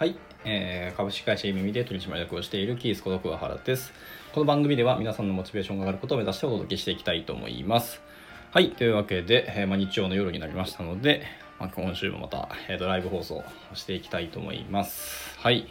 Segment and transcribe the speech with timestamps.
[0.00, 0.16] はい、
[0.46, 3.92] えー株式会社耳で取締役をしているキース孤独は原です。
[4.32, 8.00] この番組では皆さんのモチベーションが上がることを目指してお届けしていきたいと思います。
[8.50, 11.26] はい、というわけで、えーま、日曜の夜になりましたので、
[11.58, 13.44] ま、今週もまた、えーとライブ放送を
[13.74, 15.38] していきたいと思います。
[15.38, 15.68] はい。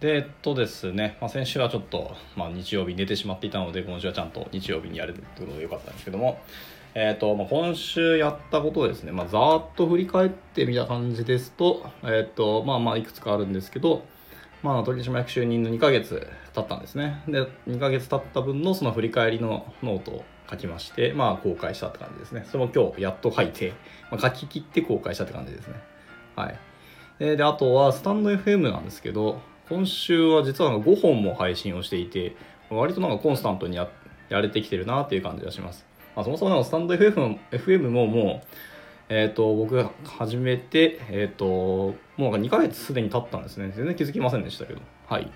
[0.00, 6.40] で、えっとですね、ま、先週はちょっと、まあ、日曜日寝てしまっていたので、今週はちゃんと日曜日にやれるということでよかったんですけども、
[6.94, 14.04] えっとまあ、今週やったことですね、まあ、ざーっと振り返ってみた感じですと、えっとまあまあいくつかあるんですけど、
[14.62, 17.22] まあ、取締役就任の2ヶ月経ったんですね。
[17.26, 22.44] で、2ヶ月経った分のその振り返りのノートを書きまして、まあ公開したって感じですね。
[22.46, 23.72] それも今日やっと書いて、
[24.10, 25.74] まあ、書き切って公開したって感じですね。
[26.36, 26.58] はい。
[27.18, 32.36] で、であとはスタンド FM なんですけど、今週は実は5本も配信をしていて、
[32.68, 33.88] 割となんかコンスタントにや
[34.28, 35.91] やれてきてるなっていう感じがします。
[36.14, 38.46] まあ、そもそもスタンド FM も FM ももう、
[39.08, 43.72] えっ、と、僕が始めて、えっ、と、もうなんか2ヶ月すでに経ったんですね。
[43.74, 44.80] 全然気づきませんでしたけど。
[45.06, 45.30] はい。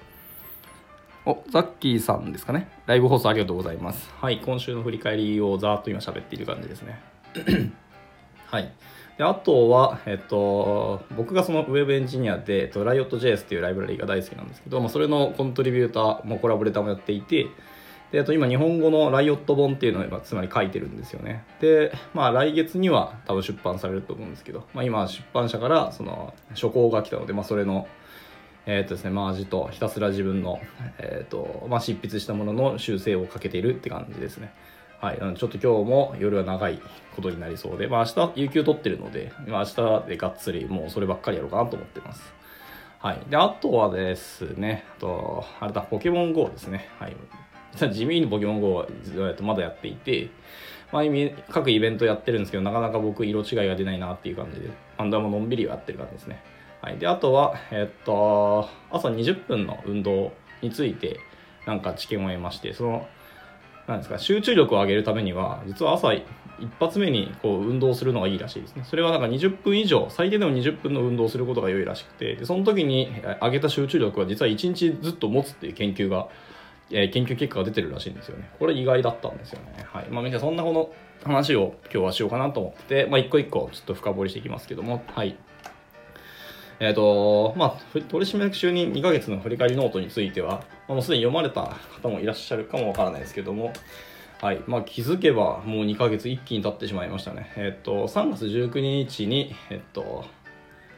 [1.26, 2.68] お、ザッキーさんですかね。
[2.86, 4.10] ライブ放送ありがとうございます。
[4.20, 4.40] はい。
[4.44, 7.00] 今週の振り返りをざーっと今喋っている感じですね。
[8.46, 8.72] はい。
[9.18, 17.46] で、あとは、えっと、僕がそのウェブエンジニアで、えっと、Riot.js っていうライブラリが大好きなんですけど、まあ、それのコントリビューターもコラボレーターもやっていて、
[18.16, 21.44] で、あと今日本語のライオット本っていうのを今つまり書いてるんですよね。
[21.60, 27.86] で、まあ来月には多分出版されると思うんですけど、まあ今出版社からその書稿が来たので、まあそれの、
[28.64, 30.60] えーっとですね、マージとひたすら自分の、
[30.98, 34.50] えーっと、まあ執筆したものの修正をかけているって感じですね。
[34.98, 35.18] はい。
[35.18, 36.80] なのでちょっと今日も夜は長い
[37.14, 42.32] ことになりそうで、まあ明日有給取ってるので、まあ明日でがっつりもうそればっかりやろうかなと思ってます。
[42.98, 43.20] はい。
[43.28, 46.88] で、あとはですね、あと、あれだ、ポケモン GO ですね。
[46.98, 47.16] はい。
[47.92, 48.86] 地味にポケモン GO は
[49.42, 50.28] まだやっていて、
[50.92, 51.02] まあ、
[51.50, 56.42] 各イベントやってるんですけど、なかなか僕色違いが出ないなっていう感じで、パンダものんびりやってる感じですね。
[56.80, 56.98] はい。
[56.98, 61.18] で、あとは、えっと、朝20分の運動について、
[61.66, 63.06] なんか知見を得まして、その、
[63.86, 66.24] なんですか、集中力を上げるためには、実は朝一
[66.80, 68.84] 発目にこう運動するのがいいらしいですね。
[68.84, 73.10] それはなんか20分以上、最低でも20分の運動をすることが良いらしくて、でその時に
[73.42, 76.28] 上げた集中力は実は1日ずっと持つっていう研究が、
[76.90, 78.50] えー研究結果が出てるらしいんですよね。
[78.58, 79.86] これ意外だったんですよね。
[79.92, 80.08] はい。
[80.08, 80.90] まあ、みんなそんなこの
[81.24, 85.36] 話を今日はしようかなと思って、まあ、一個一個ちょっと深掘りしていきますけども、はい。
[86.78, 90.60] えっ、と、まあ、取締役就任2ヶ月の振り返りノートについては、ま
[90.90, 93.72] あ、もうすでに読まれた方もいらっしゃるかもわからないですけども、
[94.40, 94.62] はい。
[94.66, 97.50] まあ、気づけばもう2ヶ月一気に経ってしまいましたね。
[97.56, 100.26] えっ、と、3月19日に、えっ、と、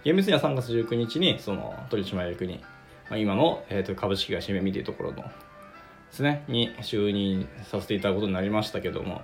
[0.05, 2.61] 厳密には3月19日に、その、取締役に、
[3.09, 5.25] まあ、今の、えー、と株式会社めみというところの
[6.11, 9.23] ですね、に就任させていただくことになりましたけども、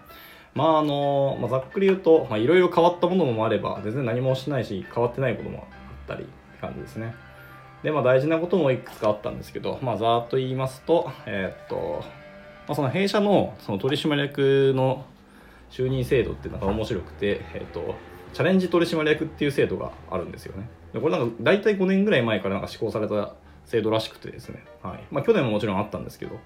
[0.55, 5.65] まああの、まあ、ざっくり言うと、まあ、いろいろ変わったものもあれば、全然何もしないし、変わってないこともあっ
[6.06, 7.15] たりって感じですね。
[7.83, 12.05] で、まあ大事なこともいくつかあったんですけど、まあざーっと言いますと、えーっと、
[12.67, 15.05] まあ、その弊社のその取締役の
[15.71, 17.95] 就任制度っていうのが面白くて、えーっと、
[18.33, 20.69] チャレンジ取締役っていう制度があるんですよね。
[20.93, 23.34] でこれなんか大体5年ぐらい前からなんか施行された
[23.66, 24.65] 制度らしくてですね。
[24.83, 25.05] はい。
[25.11, 26.39] まあ去年ももちろんあったんですけど、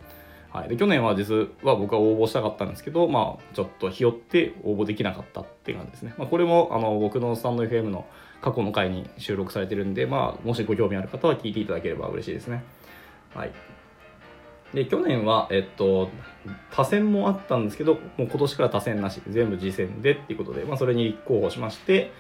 [0.51, 6.15] はい、で去年は実は僕は応募したかったんですけど、まあ、ちょっとひよって応募できなかったっていう感じですね。
[6.17, 8.07] まあ、これもあの僕のスタンド FM の
[8.41, 12.65] 過去の回に収録されてるんで、まあ、もしご興味ある方は聞いていただければ嬉しいですね。
[13.35, 13.53] はい。
[14.73, 16.11] で、去年は、えっと、
[16.71, 22.13] 多選もあったんですけど、もう今年から多選なし、全部次選でっていうことで、まあ、それに立候補しまして、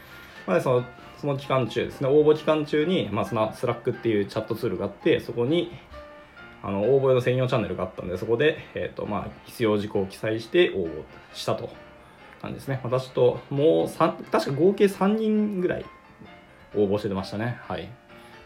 [0.47, 0.84] まあ、その
[1.21, 5.72] その期間中ですね、応募期間中に、まあ、その Slack っていうチャットツールがあって、そこに、
[6.63, 10.91] あの応募用の専用チャンネルがあったんで、そこで、えっ、と、まあ、必要事項を記載して応募
[11.33, 11.71] したと。
[12.41, 12.81] 感じですね。
[12.83, 15.85] 私と、もう三確か合計3人ぐらい
[16.75, 17.59] 応募してましたね。
[17.63, 17.89] はい。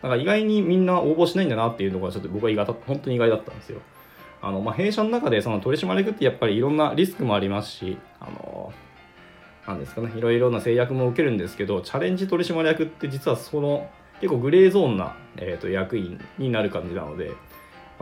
[0.03, 3.81] なんか意外にみんな応募しないんだなっていうのがちょっと僕は意外だ本当に意外だったんですよ。
[4.41, 8.73] あの、まあ、弊社の中でその取締役ってやっぱりいろんなリスクもありますし、あの、
[9.67, 13.89] なんですかね、いろいろな制約も受けるんですけど、チャレンジ取締役って実はその
[14.21, 17.33] 結構グレーゾーンな、えー、と役員になる感じなので、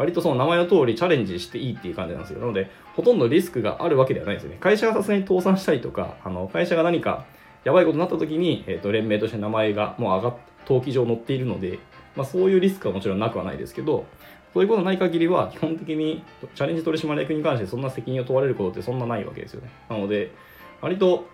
[0.00, 2.41] 割とその名前の通りチャレンジしていいっていう感じなんですよ。
[2.41, 4.56] なので、ほとんどリスクがあるわけではないですよね。
[4.58, 7.26] 会社がさすがに倒産したりとか、あの会社が何か
[7.64, 10.37] やばいことになった時に、えー、と連盟として名前がもう上がっ
[10.67, 11.81] 登記上載っているので、
[12.17, 14.06] まあ、そういうリスクはもちろんなくはないですけど、
[14.55, 16.25] そういうことない限りは、基本的に
[16.55, 19.70] チャレンジ取締役に関してそんな責任を問われることってそんなないわけですよね。
[19.88, 20.32] なので、
[20.81, 21.26] 割と、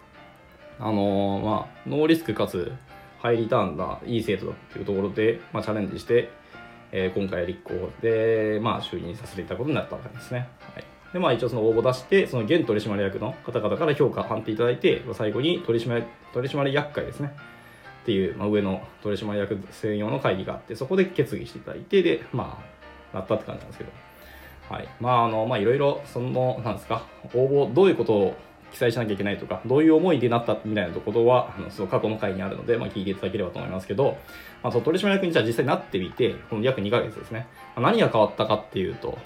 [0.79, 2.73] あのーまあ、ノーリスクかつ
[3.21, 6.31] ハイリターンがいい制度だっていうところで、まあ、チャレンジして、
[6.99, 10.49] えー今回立候補で、まあ、就任させていただくことになったわけですね。
[10.75, 17.35] はい、で、まあ、一応その応募出して、その現取締役の方々から評価、判定いただいて、最後に取締取締役会ですね。
[18.03, 22.63] っていう、まあ、上の取締役専用の会議があってそこで決議していただいてでま
[23.13, 23.91] あなったって感じなんですけど
[24.71, 27.05] はいまああのまあいろいろそのなんですか
[27.35, 28.37] 応募どういうことを
[28.77, 34.19] 記載しなきゃいけないとかどういう思いでなったみたいなところはあのその過去の回にあるので、まあ、聞いていただければと思いますけど、
[34.63, 39.19] まあ、その取締役にじゃあ実際になってみてこの約2ヶ月ですね、まあ、何が変わったかっていうと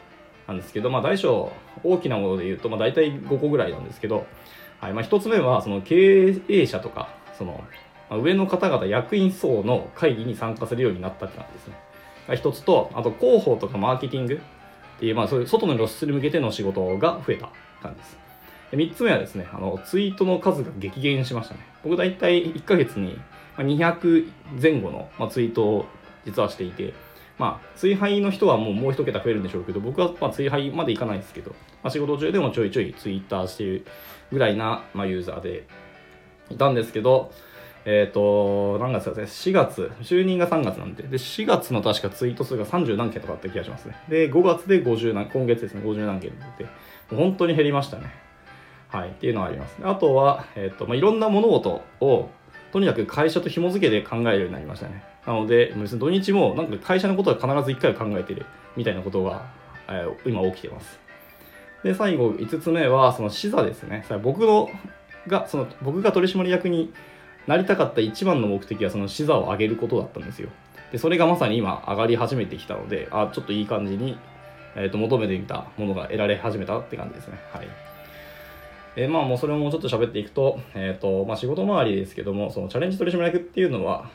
[0.47, 1.51] なんですけど、まあ、大小
[1.83, 4.25] 大きなもので言うと、まあ、大体5個ぐらいなんですけど、
[4.79, 7.65] はいまあ、1つ目はその経営者とかその、
[8.09, 11.75] まあ、上の方々役員層の会議に参加するようになったって感じですね。
[12.29, 17.49] が1つとあと広報とかマーケティングっていう、まあ、そういう外の露出に向けての仕事が増えた
[17.83, 18.20] 感じです。
[18.73, 21.61] 3つ目はですね、あの、ツイートの数が激減しましたね。
[21.83, 23.19] 僕大体1ヶ月に
[23.57, 24.31] 200
[24.61, 25.87] 前後の、まツイートを
[26.25, 26.95] 実はしていて、
[27.39, 31.53] まあ、追廃の人はもうもう一桁増えるんでしょうけど、僕はまあ追廃までいかないですけど、
[31.83, 33.87] まあ、仕事中でもちょいちょいツイッターしてる
[34.31, 35.67] ぐらいな、まあ、ユーザーで
[36.51, 37.33] いたんですけど、
[37.87, 43.97] えっ、ー、と、何月ですね、4月、就任が3月なんで、で、4月の確かツイート数が30何件とかあった気がしますね。
[44.09, 46.71] で、5月で50何、今月ですね、50何件出て、
[47.09, 48.30] 本当に減りましたね。
[48.91, 49.77] はい、っていうのはあります。
[49.83, 52.29] あとは、えっ、ー、とまあ、いろんな物事を
[52.73, 55.05] とにかく会社と紐付けて考えるようになりましたね。
[55.27, 58.47] なので、別に土日もなんか会社のことは必ず1回考えてる
[58.77, 59.47] みたいなことが、
[59.89, 60.99] えー、今起きてます。
[61.85, 64.05] で、最後5つ目は、その視座ですね。
[64.23, 64.69] 僕の
[65.27, 66.93] が、その僕が取締役に
[67.47, 70.49] なりたかった一番の目的はその視座を上げることだったんですよ。
[70.93, 74.19] で、それがまさに今上がり始めてきたので、あ、ちょっといい感じに、
[74.75, 77.39] えー、と求めてみたものが得られ始めたって感じですね。
[77.53, 77.90] はい。
[79.01, 84.11] えー、まあもうそれもちょっと喋っていくと、えっ、ー、と、まあ仕事周りですけども、そのチャレンジ取締役っていうのは、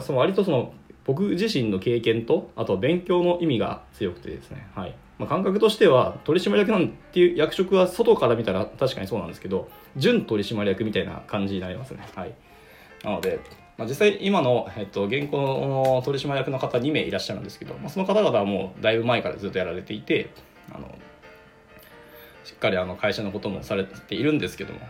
[0.00, 0.72] その割とその
[1.04, 4.94] 僕自身の経験と、あと勉強の意味が強くてですね、はい。
[5.18, 12.06] まあ、感覚としては、取締役なんていう役職は外から見たら確かにそうなんですけど、準取締役みたいな感じになりますね。
[12.14, 12.34] はい。
[13.02, 13.40] なので、
[13.76, 20.30] まあ、実際今の、えっと、現行の取締役の方2名いらっしゃるんですけど、まあ、その方々はもうだいぶ前からずっとやられていて、
[20.72, 20.88] あの、
[22.44, 24.80] しっかりあの会社のこともされているんですけども、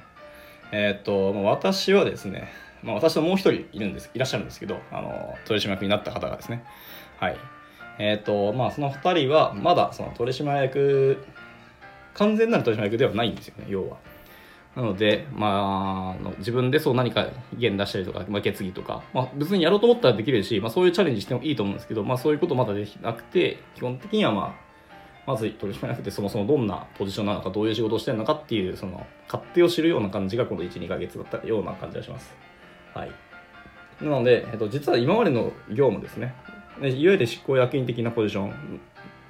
[0.72, 2.48] えっ、と、私はですね、
[2.82, 6.64] まあ、私ともう一人いるんです、いらっしゃるんですけど、あの、取締役になった方がですね、
[7.18, 7.36] はい。
[7.98, 11.24] えっ、と、まあ、その二人は、まだその取締役、
[12.14, 13.98] 完全なる取締役ではないんですよね、要は。
[14.76, 24.69] なので、まあ、自分でそう何か意見出したりとか、まあ、決議とか、まあ、別にやろうと思ったらできるし、まあ、そういうチャレンジしてもいいと思うんですけど、まあ、そういうことまだできなくて、基本的にはまあ、
[25.30, 32.34] まず取締役ってそもそもどんなポジションなのかどういう仕事をしてるのかっていうその勝手を知るような感じがこの12ヶ月だったような感じがします。
[32.94, 33.10] はい、
[34.00, 36.34] なので、えっと、実は今までの業務ですね
[36.80, 38.80] いわゆる執行役員的なポジション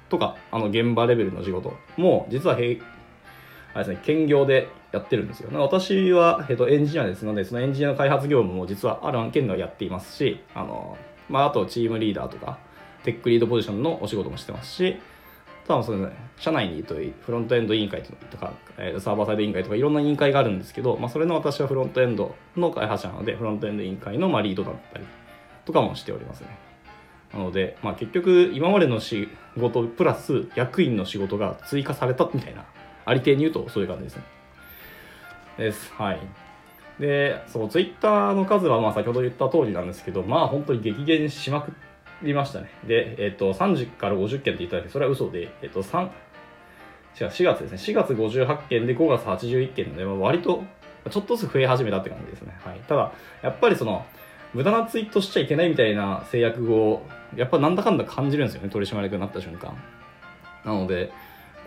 [0.09, 5.49] とかあの現場レベルの仕事も実はあれですね、兼業でやってるんですよ。
[5.61, 10.97] 私は、えっと、エンジニアですので、そのエンジニアの開発業務も実はある案件ではやっていますし、あの、
[11.29, 12.59] まあ、あとチームリーダーとか、
[13.03, 14.99] テックリードポジションのお仕事もしてますし、
[15.71, 25.05] 多分その、ね、社内にとフロントエンド委員会とか、えー、サーバーサイド委員会とかいろんな委員会があるんですけど、まあ、それの私はフロントエンドの開発者なので、フロントエンド委員会のまあリードだったり
[25.63, 26.47] とかもしておりますね。
[27.33, 32.65] なので、まあ、結局今までの仕事プラス役員の仕事が追加されたみたいな、
[33.05, 34.23] ありていに言うとそういう感じですね。
[35.57, 35.93] です。
[35.93, 36.19] はい。
[36.99, 41.90] で、そう、ツイッターの数はまあ先ほど言った通りなんですけど、まあ本当に激減しまくって、
[42.23, 42.69] りましたね。
[42.85, 47.77] で、えっ、と、30から50件って言っただけそれは嘘で、えっ、と、3、違う、4月ですね。
[47.77, 50.63] 4月58件で5月81件で、まあ、割と、
[51.09, 52.55] ちょっとずつ増え始めたって感じですね。
[52.63, 52.79] はい。
[52.81, 53.11] ただ、
[53.41, 54.05] やっぱりその、
[54.53, 57.03] 無駄なツイートしちゃいけないみたいな制約を、
[57.35, 58.69] やっぱなんだかんだ感じるんですよね。
[58.69, 59.77] 取締役になった瞬間。
[60.65, 61.11] なので、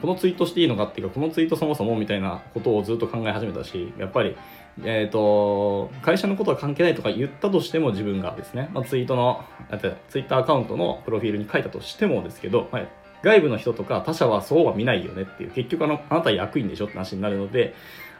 [0.01, 4.37] このツイートしていいのかっていうか、このツイートそもそもみたいなことをずっと考え始めたし、やっぱり、
[4.83, 9.45] えっ、ー、と、会社のことは関係ないとか言ったとしても自分がですね、まあ、ツイートの、
[10.09, 12.89] ツイッターアカウントのプロフィールに書いたとしてもですけど、はい、
[13.23, 17.75] 外部の人とか他社はそうは見ないよねっていう、結局あの、あなた役員でしょって話になるので、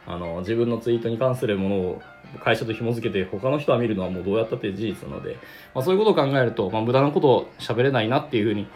[0.07, 2.01] あの、自分のツイートに関するものを
[2.43, 5.37] 会社と紐付けて他の人は見るのはもうどうやったって事実なので、
[5.73, 8.69] まあ、そういうことを考えると、まあ、無駄なことを喋れないなっていうふうに、やっ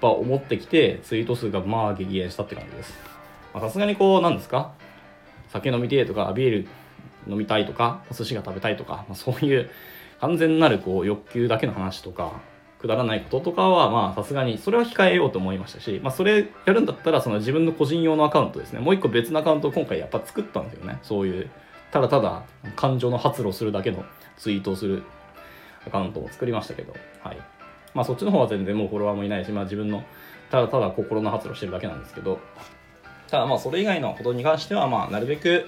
[0.00, 2.94] ぱ思ってきて、ツイート数がまあ激減したって感じです。
[3.52, 4.72] さすがにこう、なんですか？
[5.48, 6.68] 酒飲みてとか、ビール
[7.26, 9.70] 飲みたいとか、お寿司が食べたいとか、まあ、そういう
[10.20, 12.40] 完全なるこう欲求だけの話とか、
[12.78, 18.80] くだらないこととかは、まあさすがにそれは控えようと思いましたし、まあそれやるんだったらその自分の個人用のアカウントですね。
[18.80, 20.98] もう一個別のアカウントを今回やっぱ作ったんですよね。
[21.02, 21.50] そういう、
[21.90, 22.42] ただただ
[22.76, 24.04] 感情の発露するだけの
[24.36, 25.02] ツイートをする
[25.86, 27.38] アカウントを作りましたけど、はい。
[27.94, 30.04] まあそっちの方は全然もうフォロワーもいないし、まあ自分の
[30.50, 32.38] ただただ心の発露してるだけなんですけど、
[33.28, 35.66] ただまあそれ以外のことに関してはまあなるべく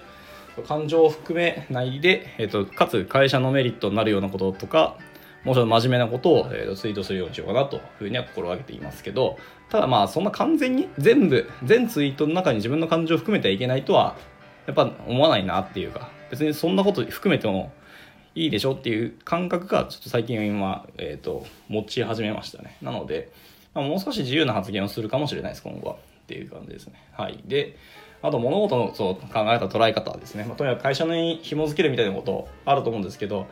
[0.62, 4.96] 感情を含めないで、えーと、かつ会社のメリットになるようなこととか
[5.44, 9.38] もうちょっと真面目なことを、えーと、ツイートするようにしようかなというふうには心がけていますけど
[9.70, 14.16] ただまあそんな完全に全部全ツイートの中に自分の感情を含めてはいけないとは
[14.66, 17.72] やっぱ思わないなっていうか別にそんなこと含めても
[18.34, 22.76] いいでしょっていう感覚がちょっと最近は、えーと、持ち始めましたね。
[22.82, 23.32] なので、
[23.74, 25.96] まあ、もう少し自由な発言をするかもしれないです今後は。
[25.96, 25.98] っ
[26.28, 27.02] ていう感じですね。
[27.12, 27.40] はい。
[27.46, 27.76] で
[28.22, 33.46] あと物事のそう考えた捉え方ですね、まあ、とにかく会社に紐付けるみたいなことあると思うんですけど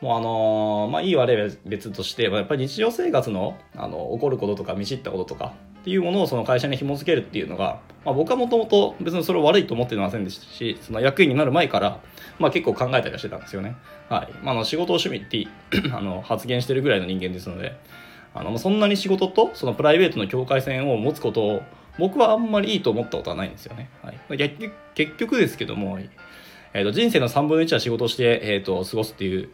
[0.00, 12.00] もうあのー、まあいい悪いは別として、まあ、やっぱり日常生活のあの起こることとか見知ったこととかっていうものをその会社に紐付けるっていうのが、まあ、僕はもともと別にそれを悪いと思ってませんでしたしその役員になる前から、
[12.38, 13.76] まあ、結構考えたりはしてたんですよね。
[14.08, 15.48] はいまあ、の仕事を趣味って
[15.92, 17.76] あの発言してるぐらいの人間ですので
[18.34, 21.62] あのそんなに仕事とそのプライベートの境界線を持つことを
[21.98, 23.90] 僕はあんまりいいと思ったことはないんですよね。
[24.02, 24.18] はい、
[24.94, 25.98] 結局ですけども、
[26.74, 29.50] えーと、人生の3分の1は仕事して、えーと、過ごすっていう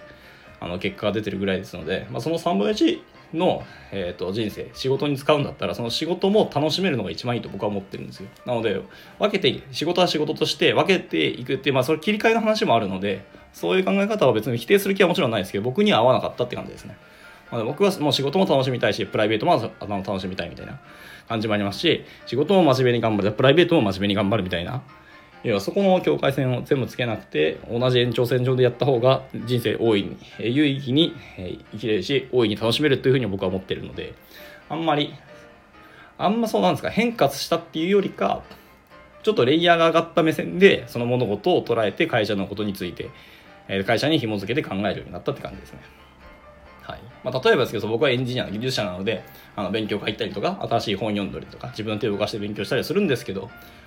[0.61, 3.01] あの結果が出てるぐらいですので、まあ、その3分の1
[3.35, 8.29] の、えーと、人生仕事に使うんだったらその仕事も楽しめるのが一番いいと僕は思ってるんですよ。
[8.47, 8.81] なので
[9.19, 16.97] 分けて仕事は仕事として分けていくっていうまあそれ切り替えの話もあるのでそういう考え方は別に否定する気はもちろんないですけど僕には合わなかったって感じですね。
[17.51, 19.53] まあ、僕はもう仕事も楽しみたいしプライベートも
[19.89, 20.81] 楽しみたいみたいな。
[21.29, 24.83] 感じもありますし仕事も真面目に頑張るプライベートも真面目に頑張るみたいな
[25.45, 31.15] 要はそこの境界線を全部つけなくて同じ延長線上でやった方が人生大いに有意義に
[31.73, 34.15] 生きれるし大いに楽しめるというふうに僕は思ってるので
[34.69, 35.15] あんまり
[36.17, 38.43] あんまそうなんですか変化したっていうよりか
[39.23, 43.11] ちょっとレイヤーが上がった目線でその物事を捉えて会社のことについて
[43.87, 45.81] 会社に紐付けて考えるようになったって感じですね。
[46.89, 47.01] はい。
[47.23, 49.23] まあ、例えばですけど僕はエンジニアの技術者なので
[49.55, 53.43] あの勉強会行ったりとか新しい本読んだりとか自分の手を動かして勉強したりするんですけど、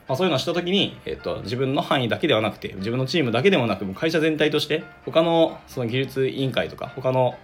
[0.08, 7.36] まあ、そういうのをした時に、えっと、自分の範囲だけではなくて自分のチームだけでもなく会社全体として他のその技術委員会とか他の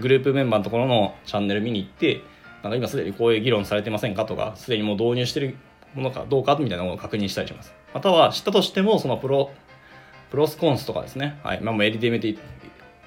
[0.00, 2.22] グループメンバーのところのチャンネル見に行って
[2.64, 5.56] なんか今すでにこういう議論されてませんかとかすでにもう導入してる
[5.94, 7.72] ものかどうかみたいなものを確認したりします。
[7.94, 9.50] または知ったとしてもそのプロ
[10.30, 11.60] プロスコンスとかですね、はい。
[11.62, 12.38] まあ、LDMT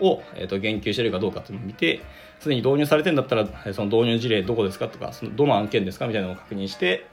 [0.01, 2.01] を、えー、と言及してるかどうかっていうのを見て
[2.39, 7.05] すでに導入されてるんだったらその導入事例どこですかとかそのどの案件ですかみたいなのを確認して、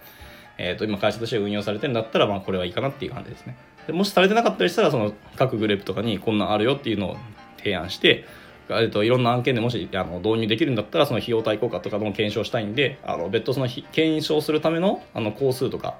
[0.56, 3.56] えー、と今会社として運用されてるんだったらまあこれはいいかなっていう感じですね。
[3.86, 7.16] でもしされてなかったりしたらその各グループとかにこんなんあるよっていうのを
[7.58, 8.26] 提案して
[8.70, 15.96] えっと、いろんな案件でもしあの導入できるんだったらその費用対効果とかも検証したいんであの別途その検証するためのあの工数とか、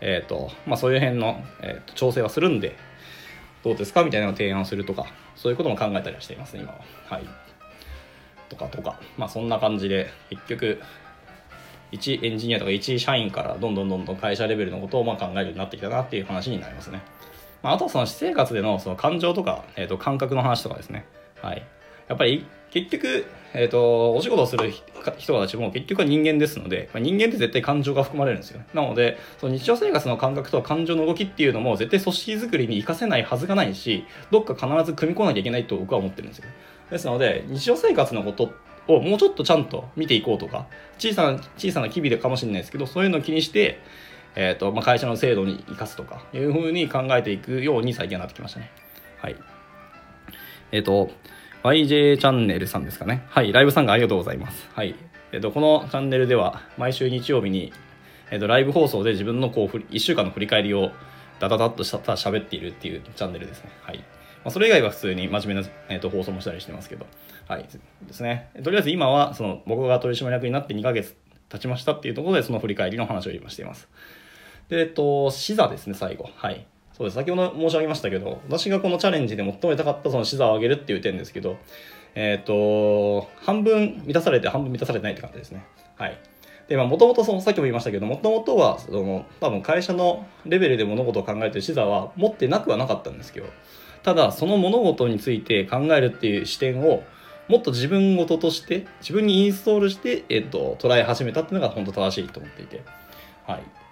[0.00, 2.76] えーとまあ、そういう辺の、えーと調整はするんで
[3.66, 4.04] どうですか？
[4.04, 6.78] みたいなのを提案するとかそういうことも考えたりはしていますね今は。
[7.08, 7.24] はい、
[8.48, 10.80] とかとかまあそんな感じで結局
[11.90, 17.02] 一エンジニアとか一社員からどんどんどんどん会社レベルのことをま考えるようになってきたなっていう話になりますね。
[17.62, 21.04] まあ、あとはその私生活でのその感情とか、えー、と感覚の話とかですね。
[21.42, 21.66] はい。
[22.06, 22.46] やっぱり
[22.76, 24.70] 結局、えっ、ー、と、お仕事をする
[25.16, 28.60] 人たちも結局は人間ですので、まあ、人間って絶対感情が含まれるんですよ。
[28.74, 36.44] なので、その日常生活の感覚と感情の動きっていうのも絶対組織づくりに活かせないはずがないし、どっか必ず組み込まなきゃいけないと僕は思ってるんですよ。
[36.90, 38.52] ですので、日常生活のこと
[38.88, 40.66] をもうちょっとちゃんと見ていこうとか、
[40.98, 43.80] 小さな、小さな機微でかもしれないですけど、そういうのを気にして、
[44.34, 48.70] えっ、ー、と、まあ、会社の制度に生かすとか、いうふうに考えていくように最近はなってきましたね。
[49.22, 49.36] はい。
[50.72, 51.10] えっ、ー、と、
[51.72, 53.24] YJ チャンネルさんですかね。
[53.28, 54.68] はい、ライブ参加ありがとうございます。
[54.72, 54.94] はい。
[55.32, 57.72] えっ、と、このチャンネルでは、毎週日曜日に、
[58.30, 60.90] えっ、と、ライブ放送で自分のこう、1週間の振り返りを
[61.40, 63.70] ダダダッとした喋っているっていうチャンネルですね。
[63.82, 63.98] はい。
[63.98, 64.04] ま
[64.46, 67.06] あ、それ以外は普通に真面目な、えっと放送もしたりしてますけど。
[67.48, 67.64] はい。
[67.64, 68.50] ですね。
[68.62, 71.16] とりあえず今は、その、僕が取締役になって2ヶ月
[71.48, 73.88] 経ちましたっていうところで、その振り返りの話を今しています。
[74.68, 76.28] で、えっと、視座ですね、最後。
[76.36, 76.66] はい。
[76.96, 77.14] そうです。
[77.16, 81.58] 先ほど申し上げましたけど、私がこのチャレンジで求めたかったその視座を上げるっていう点ですけど、
[82.14, 85.66] えっ、ー、と、半分満たされて半分満たされてないって感じですね。
[85.98, 86.18] はい。
[86.68, 93.46] で、まあ、もともとその、さっきも言いましたけど、もともとは、その、多分会社のレベルで物事を考えてる視座は持ってなくはなかったんですけど、
[94.02, 97.02] ただ、その物事について考えるっていう視点を、
[97.48, 102.80] もっと自分事として、自分にインストールして、えっ、ー、と、捉え始めたっていうのが本当正しいと思っていて、
[103.46, 103.85] はい。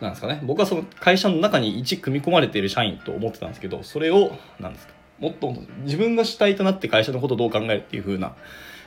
[0.00, 0.40] なんですかね。
[0.42, 8.34] 僕はその会社の中に一組み込まれている社員と思ってたんですけどそれをなんですかもっと自分が主体となって会社のことをどう考えるっていう風な、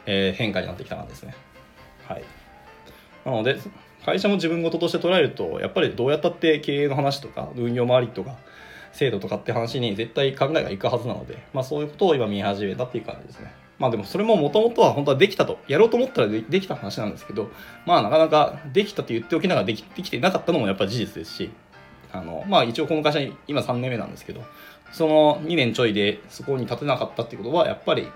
[0.08, 1.36] えー、変化になってきたんですね。
[2.08, 2.24] はい。
[3.26, 3.58] なので
[4.06, 8.36] 会社も自分事として捉えるとやっぱりどうやったって経営の話とか運用周りとか
[8.92, 13.54] 制度とかって話に絶対考えがいくはずなので、まあ、そういうことを今見始めたっていう感じですね。
[13.80, 17.52] まあでもそれももともとは本当はできたと、やろうと思ったらできた話なんですけど、
[17.86, 21.52] まあなかなかできたと言っておきながらできできてなかったのもやっぱり事実ですし、
[22.12, 24.44] あの、まあ一応この会社に今3年目なんですけど、
[24.92, 28.08] その2年ちょいでそこに立てなかったってことは、やっぱり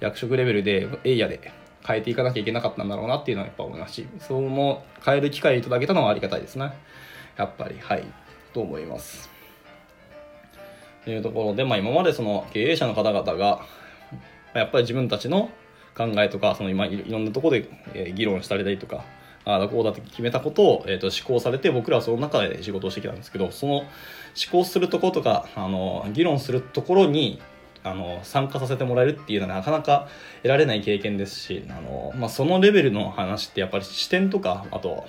[0.00, 1.52] 役職レベルで、エイヤで
[1.86, 6.72] 変えていかなきゃいけなかったんだろうなっていうのはやっぱ思いますし、その変える機会いただけたのはありがたいですね。
[7.36, 8.04] やっぱり、はい、
[8.52, 9.28] と思います。
[11.04, 13.66] というところで、まあ今までその経営者の方々が、
[14.54, 15.50] やっぱり自分たちの
[15.96, 19.04] 考えとか、その今いろんなところで、え議論したりだとか、
[19.44, 23.86] ああこうだって決めたことを、えーと、思考されて僕らはその中で仕事をしてきたんですけどその思
[24.50, 27.40] 考するところとかあの議論するところに
[27.82, 30.08] あの参加させてもらえるっていうのはなかなか
[30.42, 35.06] 得られない経験ですしあの、まあ、そのレベルの話ってやっぱり視点とかあと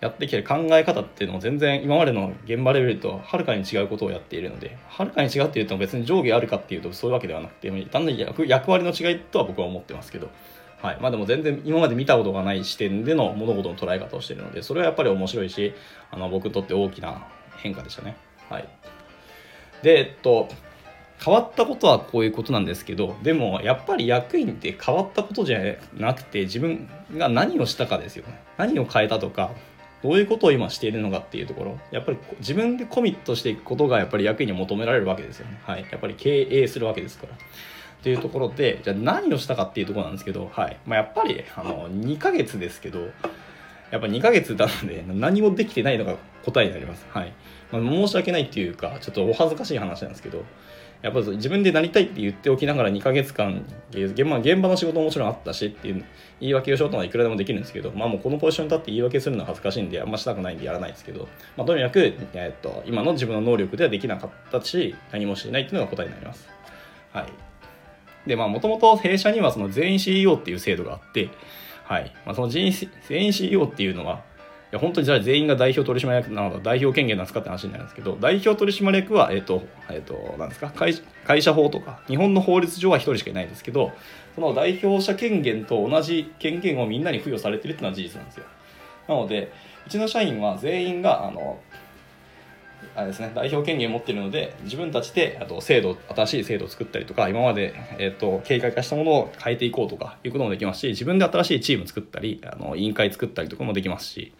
[0.00, 10.30] やってきてる考え方っていうのも全然今までの現場レベルとはるかに違うことをやっているのではるかに違うっていうと別に上下あるかっていうとそういうわけではなくて単なる役役割の違いとは僕は思ってますけど、
[10.82, 10.98] はい。
[11.00, 15.74] まあ、でも全然今まで見たことがない視点での物事の捉え方をしているのでそれはやっぱり面白いし
[16.10, 17.26] あの僕にとって大きな
[17.56, 18.16] 変化でしたね。
[18.50, 18.68] はい、
[19.82, 20.48] で、えっと、
[21.24, 25.60] 変わったことはこういうことなんですけどでもやっぱり役員って変わったことじゃ
[25.94, 28.38] なくて自分が何をしたかですよね。
[28.58, 29.52] 何を変えたとか
[30.02, 35.58] どういうことを今しているのかっていうところ、やっぱり自分でコミットしていくことがやっぱり役員に求められるわけですよね。
[35.64, 35.86] はい。
[35.90, 37.32] やっぱり経営するわけですから。
[37.34, 37.36] っ
[38.02, 40.76] ていうところで、じゃあ何をしたかっていうところなんですけど、はい。
[40.86, 43.00] まあ、やっぱり、あの、2ヶ月ですけど、
[43.90, 47.06] やっぱ2ヶ月なので何もできてないのが答えになります。
[47.10, 47.32] はい。
[47.72, 50.44] まあ、申し訳ないっていうか、ちょっとお恥ずかしい話なんですけど、
[51.02, 56.04] やっぱ自分でなりたいって言っておきながら2ヶ月間現場現場の仕事ももちろんあったしっていう
[56.40, 66.48] 言い訳をしようとはいくらでもできるんですけど、まあ、もうこのポジションに立って言い訳するのは恥ずかしいんであんましたくないんでやらないですけど、まあ、とにかく、えっと今の自分の能力ではできなかったし何もしないっていうのが答えになります。
[67.12, 67.26] はい
[68.26, 71.30] でまあもともと弊社にはその全員 CEO っていう制度があって、
[71.84, 74.24] はいまあ、その全員 CEO っていうのは
[74.72, 80.70] や本当にじゃあ全員が代表取締役なのか代表権限なんですかって話になるんですけど代表取締役はえっ、ー、とえっ、ー、となんですか？
[80.70, 83.92] 会会社法とか日本の法律上は1人しかいないですけど
[84.34, 88.44] その代表者権限と同じ権限をみんなに付与されてるっていうのは事実なんですよ。
[89.08, 89.52] なので
[89.86, 91.60] うちの社員は全員があの
[92.94, 104.32] あれですね、代表権限を持っているので自分たちであと制度新しい制度を作ったりとか今まで、えーと、警戒化したものを変えていこうとかいうこともできますし自分で新しいチーム作ったりあの委員会作ったりとかもできますし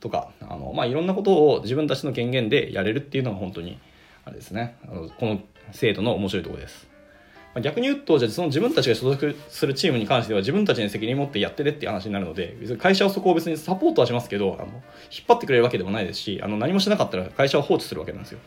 [0.00, 3.78] とかあの、まあ、いろんなことを自分たちの権限でやれるっていうのが本当に
[4.24, 5.40] あれですねあのこの
[5.72, 6.88] 制度の面白いところです。
[7.60, 14.82] 逆に言うとじゃあその自分たちが所属するチームに関しては自分たちに責任を持ってやってねっていう話になるので会社はそこを別にサポートはしますけどあの引っ
[15.26, 18.38] 張ってくれるわけでもないですしあの何もしなかったら会社は放置するわけなんですよ。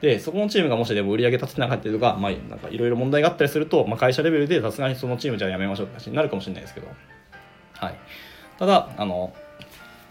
[0.00, 6.88] でそこのチームがもしでも売り上げ立てなかったりとかまあなんかいろいろ問題があったりすると、まあ、会社レベルでさすがにそのチームじゃやめましょうって話になるかもしれないですけど
[7.72, 7.98] はい
[8.58, 9.32] ただあの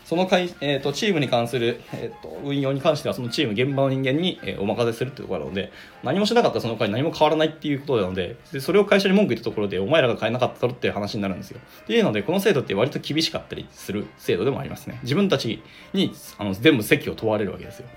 [0.06, 5.72] その会、えーと、チームに関する、えーと、運用に関してはそのチーム現場の人間に、えー、お任せするってところなので
[6.04, 11.60] 何もしなかったらその会何も変わらないっていうことなのででそれを会社に文句言ったところでお前らが変えなかったろっていう話になるんですよ。
[11.84, 15.00] っていうのでこの制度って割と厳しかったりする制度でもありますね。
[15.02, 15.64] 自分たち
[15.94, 17.88] にあの全部責を問われるわけですよ。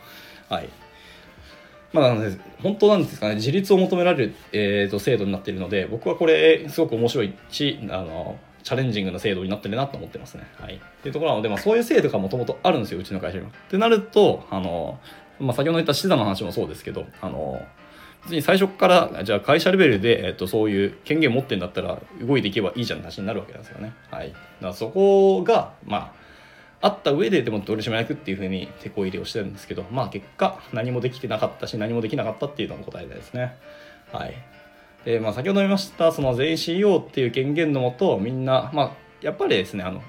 [0.49, 0.69] はい。
[1.93, 8.39] まあ、なので本当なんですかね自立を求められる、えーと制度になっているので僕はこれすごく面白いしあの
[8.69, 10.47] チャレンジングな制度になってるなと思ってますね。
[10.61, 10.75] はい。
[10.75, 13.51] っていうところなので、まあ、そういう制度がもともとあるんですよ、うちの会社には。
[13.51, 15.01] ってなると、あの、
[15.41, 17.67] まあ、先ほど言った資産の話もそうですけど、あの、
[18.25, 23.95] 別に最初から、じゃあ会社レベルで、えっと、そういう権限持ってんだったら動いていけばいいじゃんって話になるわけですよね。
[24.11, 24.29] はい。
[24.29, 26.13] だからそこが、ま
[26.83, 33.57] あ、あった上ででも取締役っていうふうに手こ入れをしてるんですけど、まあ結果何もできてなかったし何もできなかったっていうのが答えですね。
[34.13, 34.35] はい。
[35.09, 38.93] で、まあ、先ほど言いましたその全員 CEO っていう権限のもとみんな、まあ、
[39.23, 40.03] やっぱりですねあの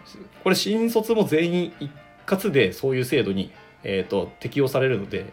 [0.43, 1.89] これ新卒も全員一
[2.25, 5.31] 括でそういう制度に、えーと、適用されるので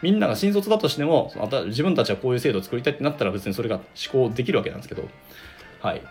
[0.00, 5.06] みんなが新卒だとしてもまた自分たちはこういう制度を作りたいってなったら別にそれが思考できるわけなんですけど
[5.80, 6.02] はい。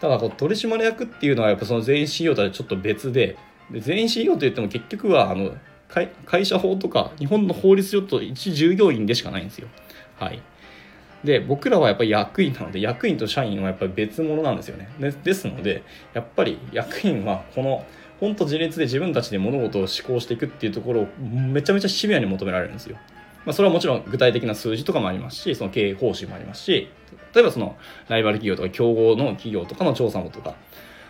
[0.00, 3.36] ただこう取締役っていうのはやっぱその全員 CEO とはちょっと別で
[3.72, 5.56] で全員 CEO といっても結局はあの
[6.26, 9.66] 会社法とか日本の法律上と一従業員でしかないんですよ。
[10.16, 10.40] はい。
[11.24, 15.82] で僕らはやっぱり役員なので役員と社員はやっぱり別物なんですよねでですので
[16.12, 17.84] やっぱり役員はこの
[18.20, 22.96] 本当自立で自分たちで物事を思考していくっていうところをめちゃめちゃシビアに求められるんですよ。
[23.44, 26.88] まあ、それはもちろん具体的な数字とかもありますしその経営方針もありますし
[27.34, 27.76] 例えばその
[28.08, 30.54] ライバル企業とか競合の企業とかの調査もとか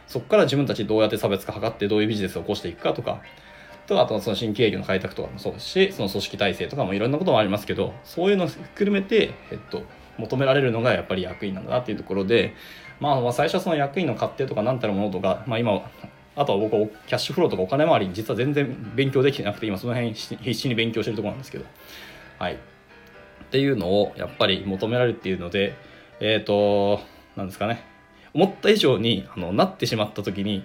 [0.09, 3.21] そこから自分たちどうやって差別化図ってどういうビジネスを起こしていくかとか
[3.87, 9.83] とあとはその新経営業の開拓とかもそうですしその組織体制とかもいろんなこともありますけどそういうのを含めて、えっと、
[10.19, 12.55] 求められるのがやっぱり役員なんだなっていうところで、
[13.01, 15.83] まあ、最初はその役員の勝手とか何たるものとか、まあ、今
[16.37, 21.65] あとは僕はキャッシュフローとかお金回りに実は全然勉強できてなくて今その辺必死に勉強してるところなんですけど。
[22.39, 22.55] はい。
[22.55, 22.57] っ
[23.51, 25.77] ていうのをやっぱり求められるっていうので
[26.19, 27.01] えっ、ー、と
[27.37, 27.85] なんですかね。
[28.33, 30.65] 思った以上にあのなってしまった時に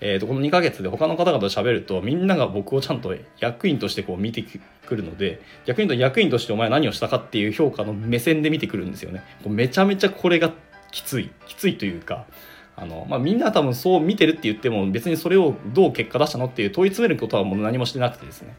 [0.00, 9.22] えー、とこの2ヶ月で他の方々と喋るとみんなが僕をちゃんと役員としてこう見てくるので逆に言うと役員としてお前何をしたかっていう評価の目線で見てくるんですよね。
[9.46, 10.52] めちゃめちゃこれが
[10.90, 11.30] きつい。
[11.46, 12.26] きついというか
[12.76, 18.56] あの、まあ、みんな多分そう見てるって言っても別にそれをどう結果出したのっていう問い詰めることはもう何もしてなくてですね。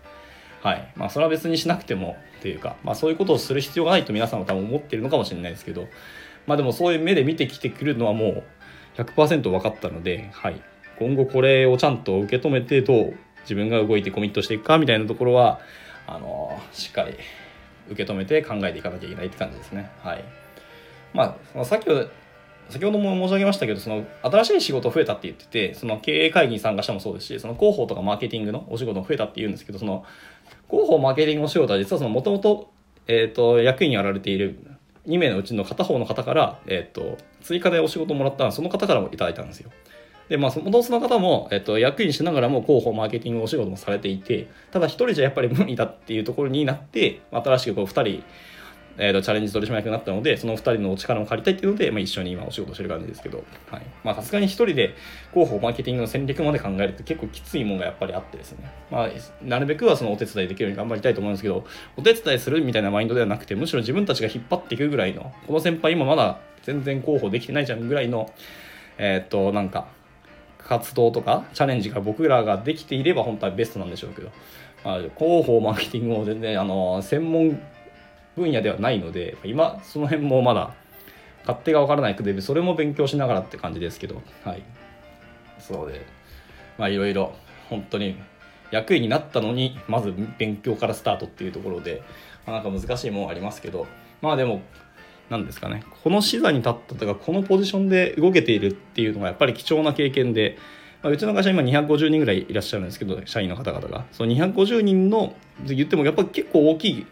[0.62, 0.92] はい。
[0.96, 5.88] まあそれは別にしなくてもっていうか、まあ、そういうことをする必要がないと皆さんは多分思ってるのかもしれないですけど
[6.46, 8.44] まあでもそういう目で見てきてくるのはもう
[8.98, 10.62] 100%分かったので、はい、
[11.00, 15.60] 今後これをちゃんと受け止めてどう自分が動いてコミットしていくかみたいなところは
[16.08, 17.16] あのしっかり
[17.90, 19.92] 受け止めて考えていかなきゃいけないって感じですね。
[20.00, 20.24] はい。
[21.14, 21.86] まあ、さっき
[22.70, 30.04] 先ほども申し上げましたけど、その新しい仕事増えたって言ってて、その経営会議に参加したもそうですし、その広報とかマーケティングのお仕事増えたって言うんですけど、その
[30.70, 32.72] 広報マーケティングのお仕事は実はもともと、
[33.08, 34.58] えっ、ー、と、役員にやられている
[35.08, 39.70] 2名のうちの片方の方から、え、ー、と、追加でお仕事もらったその方からもいただいたんですよ。
[40.30, 48.24] で、まあ、そのその方も、えっと、役員しながらも広報、マーケティングお仕事もされていて、ただ一人じゃやっぱり無理だっていうところになって、新しくこう二人、
[48.98, 53.82] えーと、チャレンジ取締役になったので、その2人のお力も借りたいっていうので、まあ、一緒に今お仕事してる感じですけど、はい。
[54.04, 54.96] まあ、さすがに1人で
[55.34, 59.10] 広報、マーケティングの戦略まで考えると結構きついものがやっぱりあってですね、まあ、
[59.44, 61.66] なるべくはそのお手伝いできるように頑張りたいと思うんですけど、
[61.98, 68.32] お手伝いするみたいなマインドではなくて、むしろ自分たちが引っ張っていくぐらいの、この先輩今まだ全然広報できてないじゃんぐらいの、
[68.98, 69.88] えっ、ー、と、なんか、
[70.68, 74.32] 活動とかチャレンジが僕らができていれば本当はベストなんでしょうけど、
[74.84, 77.60] まあ、広報マーケティングも全然あの専門
[78.36, 80.74] 分野ではないので今その辺もまだ
[81.42, 84.22] 勝手が分からないくでそれも勉強しながらって感じですけど。
[84.44, 84.64] はい。
[85.60, 86.06] そうで
[86.78, 87.34] まあいろいろ
[87.70, 88.18] 本当に
[88.72, 92.04] 役員になったのにまず勉強からスタートっていうところで、
[92.46, 93.86] まあ、なんか難しいもんありますけど。
[94.22, 94.62] まあでも
[95.30, 95.84] 何ですかね。
[96.04, 100.58] この視座に立ったとかこのポジションで動けているっていうのがやっぱり貴重な経験で、
[101.02, 104.06] まあ、うちの会社今250人ぐらいいらっしゃるんですけど社員の方々が。
[104.12, 105.36] その250人の
[105.66, 107.08] 言ってもやっぱり結構大きい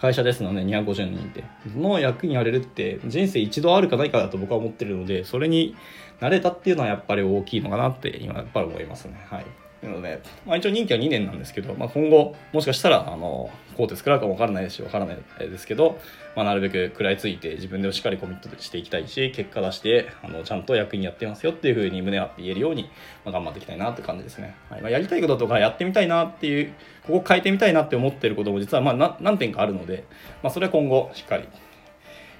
[0.00, 3.00] 会社ですので250人ってその役にやれるって。
[3.06, 5.74] 人生一度あるかないかだと僕は思ってるのでそれに
[6.20, 9.26] 慣れたっていうのはやっぱり大きいのかなって今やっぱり思いますね。
[9.30, 9.63] はい。
[9.84, 15.98] なので、まあ、一応任期は2年なんですけど、まあ、今後もしかしたらあのこうで作らうかもわからないですしわからないですけど、
[16.34, 22.90] まあ、なるべく食らいついて自分でしっかりコミットしていきたいし結果出してあのちゃんと役員やってますよっていうふうに胸張って言えるように、
[23.24, 24.80] まあ、頑張っていきたいなって感じですね、はい。
[24.80, 26.72] まあ、やりたいこととかやってみたいなっていう
[27.06, 30.04] ここ変えてみたいなって思ってることも実はまあ何点かあるので、
[30.42, 31.46] まあ、それは今後しっかり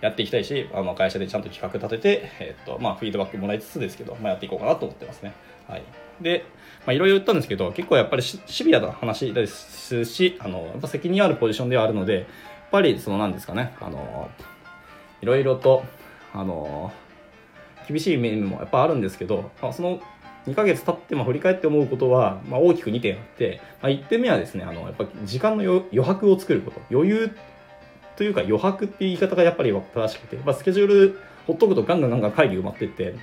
[0.00, 5.32] やっていきたいしあの会社でちゃんと企画立てて、えっとまあ、フィードバックもらいつつですけど、まあ、やっていこうかなと思ってますね。
[5.66, 5.82] はい、
[6.20, 6.44] で
[6.86, 12.24] まあ、いろいろ言ったんですけど、結構やっぱりシビアな話ですし、あの、やっぱ責任あるポジションではあるので、やっ
[12.70, 14.28] ぱりその何ですかね、あの、
[15.22, 15.84] いろいろと、
[16.34, 16.92] あの、
[17.88, 20.00] 厳しい面もやっぱあるんですけど、まあ、その
[20.46, 26.80] 2ヶ月経っても振り返って思うことは、まあ、大きく2点あって、まあ、1点目はですね、あの、やっぱ時間の余白を作ること。
[26.90, 27.30] 余裕
[28.16, 33.14] というか余白っていう言い方がやっぱり正しくて、まあ、スケジュールほっとくとガンガンガンガン会議埋まってって、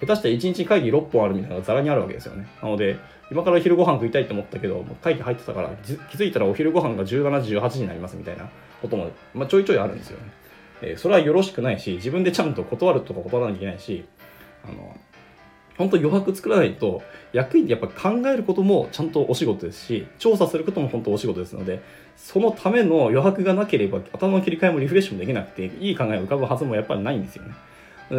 [0.00, 2.46] 下手して1日会議6本あるみたいなのがざらにあるわけですよね。
[2.62, 2.98] なので、
[3.30, 5.70] 今からお昼ご飯食いたいと思ったけど、会議入ってたから、
[6.10, 8.48] 気づいたらお昼ご飯が17時、18時になりますみたいな
[8.80, 10.32] ことも、まあ、ちょいちょいあるんですよね。
[10.80, 14.04] えー、それはよろしくないし、自分でちゃんと断るとか断らなきゃいけないし、
[14.64, 14.96] あの、
[15.76, 21.80] 本当余白作らないと、役員ってやっぱ考えることもちゃんとお仕事ですし、調査することも本当お仕事ですので、
[22.16, 27.54] そのための余白がなければ、頭の切り替えもリフレッシュもできなくて、いい考えが浮かぶはずもやっぱりないんですよね。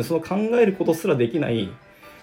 [0.03, 1.69] その考えることすらできない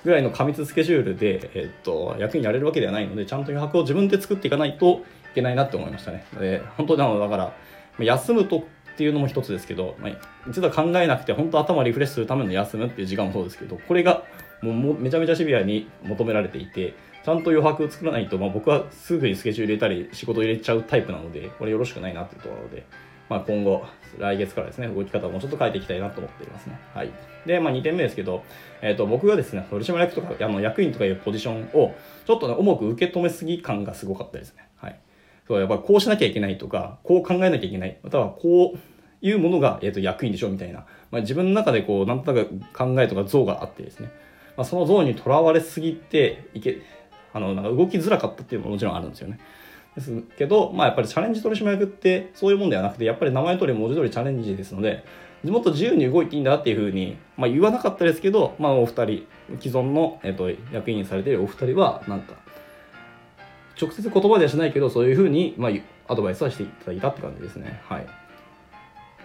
[0.04, 5.02] ぐらいの過密スケジュールで、えっと、役にやれるわけではないので、ちゃんと余白を自分で作っていかないと
[5.32, 6.24] いけないなって思いましたね。
[6.38, 7.52] で、本当なのだから、
[7.98, 8.62] 休むとっ
[8.96, 10.12] ていうのも一つですけど、まあ、
[10.48, 14.22] 実は考えなくて、本当頭リフレッシュするための休むっていう時間もそうですけど、これが
[14.62, 22.86] もうめちゃめちゃシビアに求められていて、ちゃんと余白を作らないと、まあ、僕はすぐにスケジュール入れたり、仕事入れちゃうタイプなので、これよろしくないなっていうところで、
[23.28, 23.84] まあ、今後、
[24.18, 26.78] 来月からですね、動き方をもうちょっと変えていきたいなと思っていますね。
[26.94, 27.10] はい。
[27.46, 28.42] で、まあ、2点目ですけど、
[28.82, 31.94] えっ、ー、と、僕がですね、取締役とか、あの、役員とかいうポジションを、
[32.26, 34.68] ちょっとね、重く受け止めすぎ感がすごかったですね。
[34.76, 34.98] はい。
[35.46, 38.78] そう、やっぱこうしなきゃいけないとか、こう考えなきゃいけない、またはこう
[39.26, 44.10] いうものが、えっ、ー、と、役員でしょみたいな、まあ、自分の中でこう、なんとなく考えとか像があってですね、
[44.56, 46.78] まあ、その像にとらわれすぎていけ、
[47.32, 49.38] あの、なんか動きづらかったっていうのももちろんあるんですよね。
[49.96, 55.04] ですけど、まあやっぱりチャレンジ取締役ってそういうもんではなくて、やっぱり名前通り文字通りチャレンジですので、
[55.50, 59.26] もっと自由に動いていいんだっていうふうに、まあ、言わなかったですけど、まあ、お二人
[59.60, 62.34] 既存の、えっと、役員されているお二人はなんか
[63.80, 67.80] 直接言葉ではしないけどそういうふうに、まあ、アドバイスはしていただいたって感じですね。
[67.84, 68.06] はい。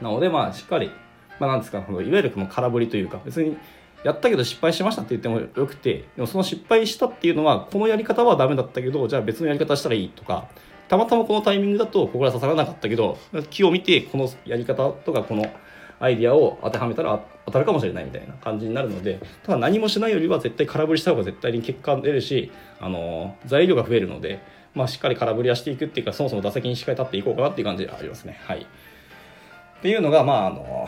[0.02, 0.92] なのでまあしっかり、
[1.40, 3.58] まあ、なんですかいわゆるこの空振りというか別に
[4.04, 10.48] やったけど失敗しましたって言ってもよくてでもその失敗したっていうのはこのやり方はダメだったけどじゃあ別のやり方したらいいとか
[10.90, 13.18] たまたまこのタイミングだとここら刺さらなかったけど
[13.50, 15.54] 木を見てこのやり方とかこの
[16.00, 24.42] アイディアを当てはめたら当たるかもしれないみたいな感じになるのでただ何もしないよりは絶対空振りした方が絶対に結果出るし、あの材料が増えるので、
[24.74, 28.40] まあ、しっかり空振りはしていくっていうかそもそも打席にしっかり立っていこうかなっていう感じでありますね。
[28.46, 30.88] はい、っていうのがまああの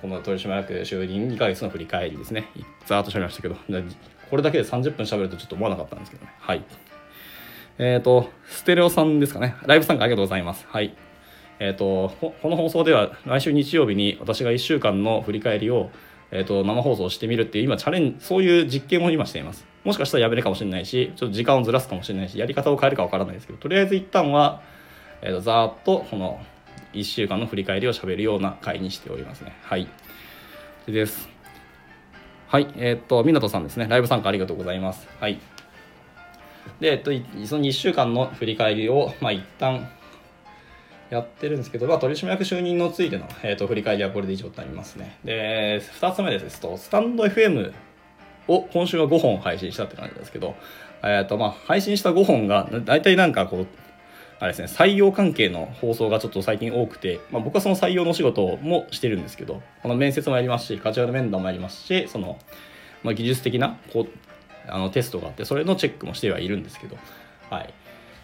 [0.00, 2.48] この取締役就任2ヶ月の振り返りですね。
[2.86, 3.56] ざーっとしゃべりましたけど、
[4.30, 6.32] これだけで30分しゃべるとちょっと思わなかったんですけどね。
[6.38, 6.64] はい。
[7.78, 9.56] えっ、ー、と、ステレオさんですかね。
[9.66, 10.66] ライブ参加ありがとうございます。
[10.68, 10.94] はい。
[11.58, 15.90] えっ、ー、と、この放送では来週日曜日に私が1週間の振り返りを、
[16.30, 19.66] え、ー、と、生放送してみるっていう、今チャレンジ、そういう実験を今しています。
[19.84, 24.62] もしかしたらやめるかもしれないし、ちょっと時間をずらすかもしれないし、やり方を変えるかわからないですけど、とりあえず一旦は、
[25.22, 26.40] えっ、と、ざーっと、この、
[26.92, 29.56] 1週間の振り返りを喋るような回にしておりますね。
[29.62, 29.88] はい。
[30.86, 31.28] です。
[32.48, 33.86] はい、えー、っと、湊さんですね。
[33.88, 35.08] ライブ参加ありがとうございます。
[35.20, 35.38] はい。
[36.80, 37.12] で、えっと、
[37.46, 39.88] その2週間の振り返りを、まあ、一旦
[41.10, 45.18] やってるんですけど、まあ、取締役就任のついての、えー、っと振り返りはこれで以上になりますね。
[45.24, 47.72] で、2つ目ですと、スタンド FM
[48.48, 50.56] を今週は5本配信したって感じですけど、
[51.02, 53.66] えっと、まあ、配信した5本が、大体なんかこう、
[54.40, 62.38] あれですね、採用関係の放送がちょっと最近多くて、まあ、僕はその採用の仕事もしてるんですけど、この面接もやりますし、カジュアル面談もやりますし、その、
[63.02, 64.08] まあ、技術的なこう
[64.66, 66.96] あのテストがあって、それのチェックもしてはいるんですけど、
[67.50, 67.74] はい。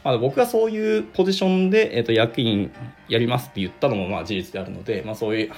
[0.05, 2.73] まあ、僕がそういうポジションで、えー、と役員
[3.09, 5.53] やりますって言ったのもまあ事実であるので、まあ、そういう、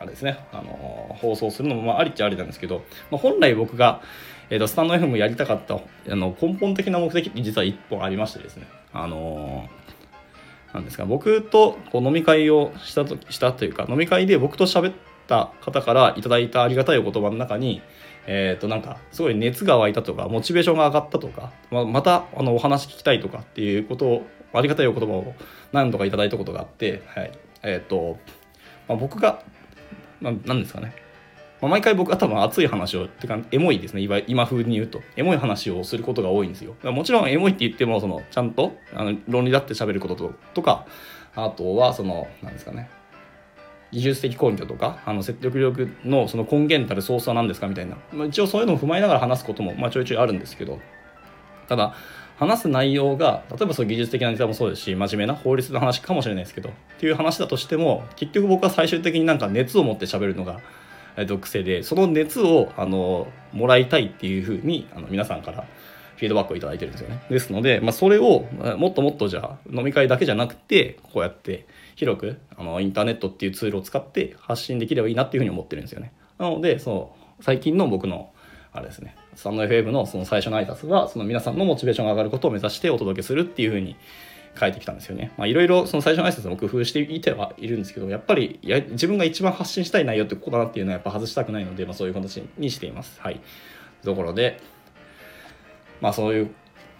[0.00, 4.02] あれですね、あの放送するのもまあありっちゃありなんですけど、まあ、本来僕が、
[4.50, 5.80] えー、とスタンド FM やりたかったあ
[6.16, 9.68] の根本的な目的って実は1本ありましてですね、あの
[10.74, 14.94] なんですか僕とこう飲み会をしたとしたというか飲み会で僕と喋っ
[15.26, 17.80] た方からいただいたありがたいお言葉の中に
[18.26, 25.34] えっ、ー、となんかすごい熱が湧いたとかモチベーションが上がったとかままたあのお話聞きたいとかっていうことをありがたいお言葉を
[25.72, 27.32] 何度かいただいたことがあって、はい。
[27.62, 28.18] えっ、ー、と
[28.88, 29.42] まあ、僕が
[30.20, 30.94] 何ですかね。
[31.64, 34.02] まあ、毎回僕は多分熱い話をってかエモいですね。
[34.02, 35.00] 今今風に言うと。
[35.16, 36.74] エモい話をすることが多いんですよ。
[36.92, 40.84] もちろんエモいって言ってもそのちゃんとあの論理だって喋ることととか
[41.34, 42.90] あとはその何ですかね。
[43.92, 50.80] 技術的根拠とかあの説得力のその根源たるソースは何ですかみたいな、まあ、一応そういうのを踏まえながら話すことも、まあ、ちょいちょいあるんですけど。
[51.66, 51.94] ただ
[52.36, 60.60] 話す内容が例えばそう技術的なネタもそうですし真面目な法律の話かもしれないですけどっていう話だとしても結局僕は最終的になんか熱を持って喋るのが
[61.16, 65.64] えっと、癖でその熱をあのもらいたいっていうふうにあの皆さんから
[66.16, 67.22] フィードバックを頂いてるんですよね。
[67.28, 68.46] ですので、まあ、それを
[68.78, 76.12] もっともっとじゃあ飲み会だけじゃなくてこうやって広くあのインターネットっていうツールを使って発信できればいいなっていうふうに思ってるんですよね。
[76.38, 78.30] なのでその最近の僕の
[78.72, 83.96] あれですねスタンド FM のその最初の挨拶はその皆さんのモチベーションが上がることを目指してお届けするっていうふうに
[84.58, 85.32] 書いてきたんですよね。
[85.36, 93.20] まあ、いろいろその最初の挨拶も工夫していてはいるんですけど、やっぱりや自分が一番発信したい内容ってここだなっていうのはやっぱ外したくないので、まあ、そういう形にしています。
[93.20, 93.40] はい。
[94.04, 94.60] ところで、
[96.00, 96.54] まあそういう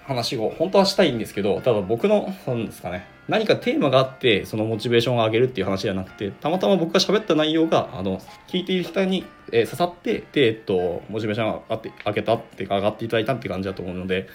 [0.06, 14.28] 話を本当はしたいんですけど、ただ僕の、なんですかね、何かテーマがあって、そのモチベーションを上げるっていう話じゃなくて、たまたま僕が喋った内容が、あの、聞いている人に、えー、刺さって、で、えっと、モチベーションが上がって、上げたっていうか、上がっていただいたって感じだと思うので、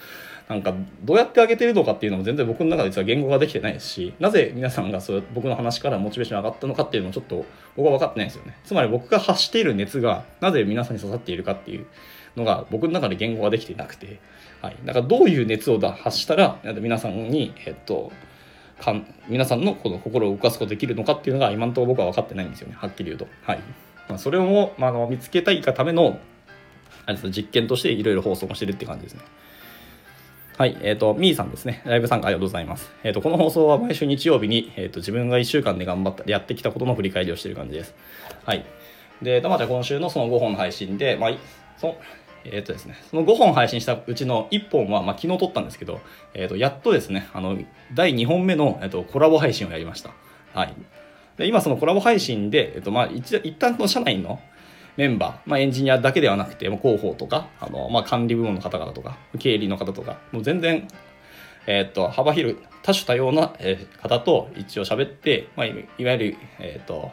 [0.50, 8.58] なんかどうやって上げてるのかっていうのも全然僕の中で実は言語ができてないしなぜ皆さんがそう僕の話からモチベーション上がったのかっていうのもちょっと僕は分かってないですよね。
[8.64, 11.86] つまり僕が発している熱がなぜ皆さんに刺さっているかっていう
[12.34, 14.18] のが僕の中で言語ができていなくて、
[14.60, 18.10] はい、だからどういう熱を発したら皆さんにえっと
[18.80, 22.74] かん皆さんのこの心を動かすことできるのかっていうのが今のところ僕は分かってないんですよね。
[22.76, 23.28] はっきり言うと。
[23.42, 23.60] はい。
[24.08, 26.18] まあ、それを、まあ、見つけたいがための
[27.30, 29.20] 実験としていろいろ放送もしてるって感じですね。
[30.60, 31.80] はい、えっ、ー、と、みーさんですね。
[31.86, 32.90] ライブ参加ありがとうございます。
[33.02, 37.94] えっ、ー、と、この放送は毎週日曜日に、えっ、ー、と、自分が1週間で頑張った、やってきたことの振り返りをしている感じです。
[38.44, 38.66] はい。
[39.22, 41.30] で、たまちゃん今週のその5本の配信で、まあ、
[41.78, 41.96] その、
[42.44, 45.98] えっ、とですね、その5本配信したうちの1本は、まあ、昨日撮ったんですけど、
[46.34, 47.56] えっ、と、やっとですね、あの、
[47.94, 50.10] 第2本目の、えっと、コラボ配信をやりました。
[50.52, 50.74] はい。
[51.38, 54.40] で、今そのコラボ配信で、えっと、まあ、一一旦の社内の、
[55.00, 60.86] メンバー、まあ、エンジニアだけではなくて、広報とか、あの、まあ、管理部門の方々とか、経理の方とか、もう全然
[61.66, 67.10] えっ、と、幅広い、多種多様な、え方と一応喋って、まあ、いわゆる、えっ、と、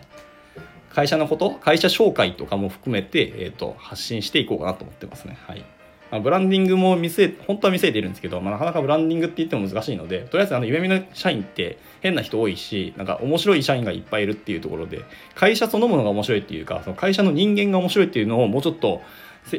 [0.89, 5.38] 会社のこと会社紹介とかも含めて、えーと、発信していこうかなと思ってますね。
[5.45, 5.63] はい
[6.12, 15.04] あ、ブランディングも見据え本当は見据えているんですけど、まあ、なかなかブランディングって言っても難しいのでとりあえずあの夢見の社員って変な人多いしなんか面白い社員がいっぱいいるっていうところで
[15.36, 19.02] 会社そのものが面白いっていうかその会社の人間が面白いっていうのをもうちょっと,、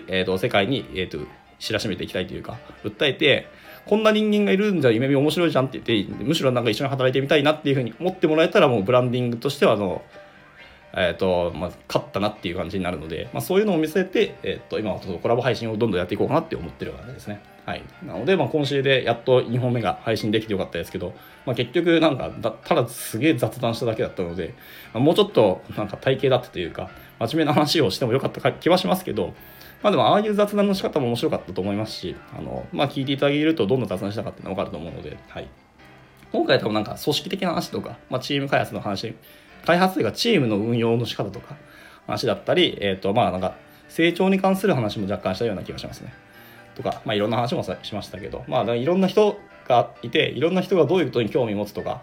[0.09, 1.19] えーと、世界に、えーと
[1.59, 3.49] 知らしめていきたいというか訴えて
[3.87, 10.03] こんな人間がいるんじゃ夢見面白いじゃんって言ってむしろなんか一緒に働いてみたいなっていうふうに思ってもらえたらもうブランディングとしてはあの
[10.95, 17.43] えーとまあ、勝ったなっていう感じになるので、まあ、そういうのを見据えて、えーと、今はコラボ配信をどんどんやっていこうかなって思ってる感じですね。
[17.67, 22.31] はい、なので、まあ、今週でやっと2本目が配信できてよかったですけど、まあ、結局なんか
[22.65, 24.55] ただすげえ雑談しただけだったので、
[24.95, 29.35] まあ、もうちょっとなんか体型だったというか真面目な話をしてもよかった気はしますけど、
[29.83, 35.49] まあでもああいう雑談の仕方も面白かったと思いますし、あの、まあ聞いていただけるとどんな雑談したかっていうのがわかると思うので、はい。
[36.33, 39.15] 今回多分なんか組織的な話とか、まあチーム開発の話、
[39.65, 41.57] 開発というかチームの運用の仕方とか、
[42.07, 43.55] 話だったり、えっ、ー、と、まあなんか
[43.89, 46.13] 成長に関する話も若干したような気がしますね。
[46.75, 52.03] とか、まあいろんな話もしましたけど、まあいろんな人がいて、いろんな人がどういうことに興味を持つとか、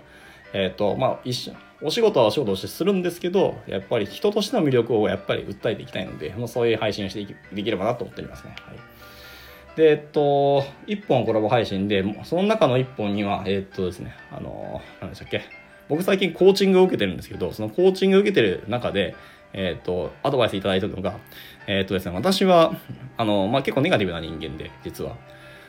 [0.53, 8.55] えっ、ー、と、まあ一緒、お仕事はお仕事としてするんですけど、やっぱり人としての魅力をやっぱり訴えていきたいので、もうそういう配信をしてできればなと思っておりますね。
[8.61, 8.77] はい。
[9.75, 15.64] で、えっと、1本コラボ配信で、その中の1本には、えっとですね、あの、何でしたっけ？
[15.89, 19.15] 僕最近コーチングを受けてるんですけど、そのコーチングを受けてる中で、
[19.53, 21.17] えっと、アドバイスいただいたのが、
[21.67, 22.73] えっとですね、私は、
[23.17, 25.15] あの、まあ、結構ネガティブな人間で、実は。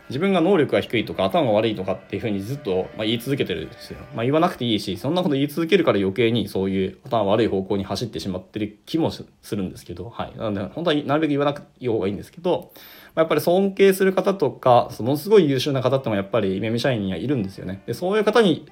[0.09, 3.99] 自分が能力が低いとか頭が悪いとかっていうふうにずっと、まあ言い続けてるんですよ。
[4.15, 10.39] まあ、言わなくていいし、そんなこと言い続けるから余計にそういう頭悪い方向に走ってしまってる気もするんですけど、はい。
[10.39, 12.71] なので、本当はなるべく言わなくていい方がいいんですけど、
[13.17, 17.83] まあ、やっぱり尊敬する方とか、ものすごい優秀な方ってもやっぱりイメミ社員にはいるんですよね。
[17.87, 18.67] で、そういう方に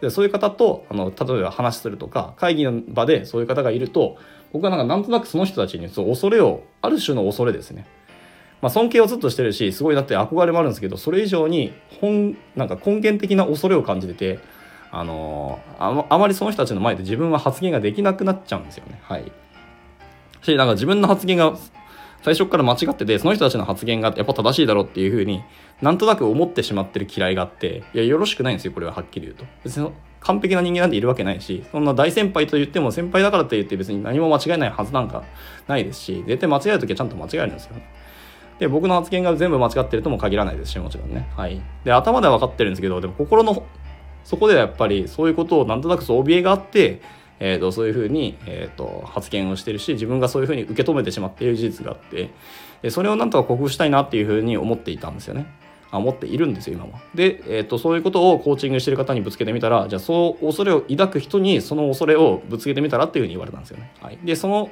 [0.00, 4.18] でそういう方とあの例えば話するとか会議の場でそういう方がいると
[4.52, 7.86] 僕はなんかなんとなくその人たちにそう恐れをある種の恐れですね
[8.62, 14.38] まあ、尊敬をずっとしてるしすごいだって憧れもあるんですけどそれ以上に本なんか根源的な恐れを感じてて
[14.90, 19.00] あのー、あまりその人たちの前で自分は発言ができなくなっちゃうんですよね。
[19.02, 19.32] はい。
[20.40, 21.58] し、なんか自分の発言が
[22.24, 25.42] 最初から間違ってて、その人たちの発言がやっぱ正しいだろうっていうふうに
[25.82, 29.44] なんとなく思ってしまってる嫌いがあって、いや、よろしくないんですよ、これははっきり言うと。
[29.62, 35.22] 別に完璧な人間なんているわけないし、そんな大先輩と言っても先輩だからって言って別に何も間違いないはずなんか
[35.68, 37.86] ないですし、絶対間違えるときはちゃんと間違えるんですよね。
[38.58, 41.28] で、僕の発言が全部間違ってるとも限らないですし、もちろんね。
[41.36, 41.60] はい。
[41.84, 43.66] で、頭では分かってるんですけど、でも心の、
[44.22, 47.02] そこではやっぱりそういうことをなんとなくそう怯えがあって、
[47.40, 52.30] えーと、そういうふうに、えーと、発言をしてるし自分がそういうふうに受け止めてしまっている事実があって
[52.82, 55.46] でそれをなんとか克服したいなっていうふうに思っていたんですよね。
[55.90, 56.98] あ思っているんですよ今も。
[57.14, 63.92] で、えーと、そういうことをコーチングしてる方にぶつけてみたらじゃあそう恐れを抱く人にその恐れをぶつけてみたらっていうふうに言われたんですよね。
[64.00, 64.70] はい、でその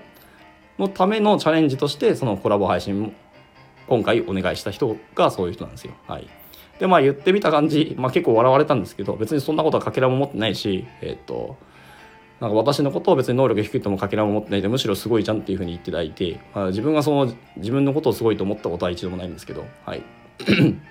[0.79, 3.12] のためのチャレンジとしてそのコラボ配信も
[3.88, 5.92] 今回お願いした人がそういう人なんですよ。
[6.07, 6.29] はい。
[6.79, 11.57] で、まあ言ってみた感じ、まあ結構笑われたんですけど、別にそんなことはかけらも持ってないし、えっ、と、
[12.42, 20.02] なんか私のことを別に能力低いともかけらも持ってないでむしろすごいじゃんっていうふうに言っていただいて、まあ、自分がその自分のことをすごいと思ったことは一度もないんですけどはい。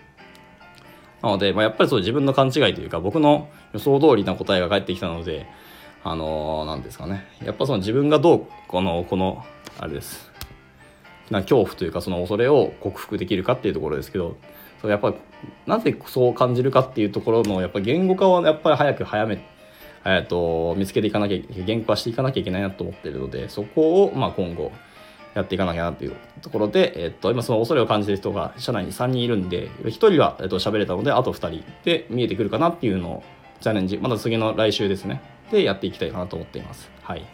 [1.21, 5.45] なので、まあ、やっぱりそう自分の勘違いというか僕の予想通りな答えが返ってきたので
[6.05, 7.25] あのー、ですかね。
[7.43, 9.43] やっぱその自分がどうこのこの
[9.77, 10.31] あれです。
[11.31, 14.37] な恐怖というかその恐れを克服できるかっていうところですけど
[14.81, 15.13] そやっぱ
[15.67, 19.43] なぜそう感じるかっていうところのやっぱ言語化をやっぱり早く早め
[20.05, 24.71] えーと、見つけていかなきゃ言語化していかなきゃいけないなと思っているのでそこを、まあ、今後
[25.35, 33.23] やっていかなきゃなっていうところで、えっ、と、今その恐れを感じてる人が社内に3人いるんで1人は、えー、と喋れたのであと2人で見えてくるかなっていうのを
[33.61, 35.21] チャレンジまだ次の来週ですね。
[35.51, 36.89] でやっていきたいかなと思っています。
[37.03, 37.25] はい。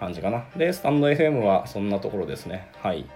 [0.00, 0.44] 感じかな。
[0.56, 2.68] でスタンド FM はそんなところですね。
[2.82, 3.06] はい。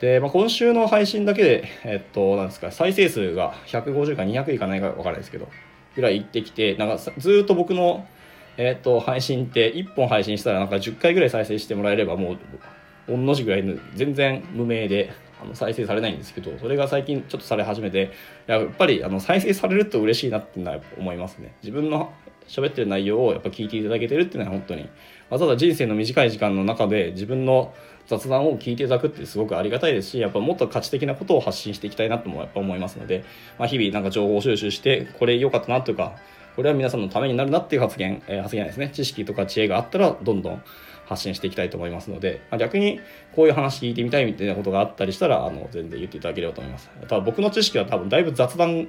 [0.00, 5.48] で、まあ、今週の配信だけで、えっと、なんですか、再生数が150か200いかないか分からないですけど、
[5.96, 8.06] ぐらい行ってきて、なんかずっと僕の、
[8.56, 12.38] えっと、配信って、1本配信したらなんか10回ぐらい再生してもらえればもう、
[13.08, 15.12] 同じぐらいの、全然無名で、
[15.42, 18.12] あの再生されないんですけど、それが最近ちょっとされ始めて、
[18.46, 21.54] やっぱりあの再生されると嬉しいなっていうのは思いますね。
[21.62, 22.12] 自分の
[22.46, 24.88] 喋ってる内容をやっぱ聞いていただけてるっていうのは本当に、
[25.30, 27.72] わざわざ人生の短い時間の中で自分の
[28.10, 33.24] 雑談を聞いていただくってすごくありがたいですし、やっぱもっと価値的なことを発信していきたいなともやっぱ思いますので、
[33.56, 36.16] まあ、日々なんか情報収集して、これ良かったなというか、
[36.56, 40.62] これは皆さんのためになるなっていう発言、えー、発言ですね、知識とか知恵があったら、どんどん
[41.06, 42.98] 発信していきたいと思いますので、まあ、逆に
[43.36, 46.90] こういう話聞いてみたいみたいなことがあったりしたら、あの全然言っていただければと思います。
[47.02, 48.88] ただ僕の知識は多分だいぶ雑談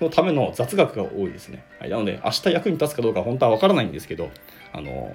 [0.00, 1.64] のための雑学が多いですね。
[1.78, 4.30] はい、なので、明日役に立つかどうか本当はわからないんですけど、
[4.72, 5.14] あの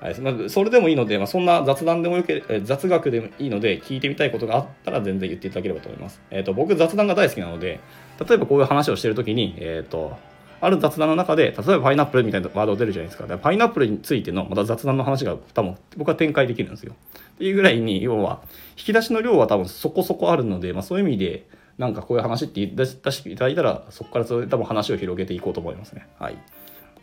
[0.00, 6.20] はいまあ、それでもいいので、まあ、そんな雑談でもよけ雑学でもいいので聞いてみたいことがあったら全然言っていただければと思います。
[6.30, 7.80] えーと、僕雑談が大好きなので
[8.26, 10.18] 例えばこういう話をしてる時に、えーと、
[10.60, 16.94] ある雑談の中で例えばパイナップルみたいなワード出るじゃないですかパイナップルについてのまた雑談の話が多分僕は展開できるんですよ。
[17.34, 18.42] っていうぐらいに要は
[18.76, 26.06] 引き出しの量は多分そこそこあるので、まあ、そういう意味でなんかこういう話って出していただいたらそこからそれ多分話を広げていこうと思いますね。
[26.18, 26.36] はい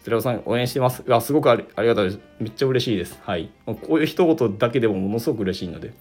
[0.03, 1.03] 寺尾さん応援してます。
[1.21, 2.19] すごくありありがたいです。
[2.39, 3.19] めっちゃ嬉しいです。
[3.23, 3.49] はい。
[3.65, 5.93] こういう一言だけでもものすごく嬉しいので。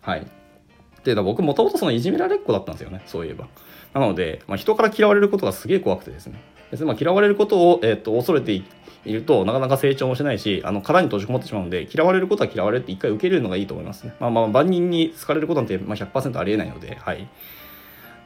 [0.00, 0.20] はい。
[0.20, 3.02] っていうのは僕もともとそのいじめられっ子だったんですよね。
[3.06, 3.48] そういえば。
[3.94, 6.40] なので、まあ、人から嫌われることがすげえ怖くてですね。
[6.70, 8.62] でまあ、嫌われることを、えー、っと恐れてい
[9.06, 14.14] るとなかなか成長もしないしあの殻に閉じこもってしまうので嫌われることは嫌われって一回受けれるのがいいと思いますね。
[14.20, 17.26] まあまあ万人に好かれることなんて、まあ、100%ありえないので、はい。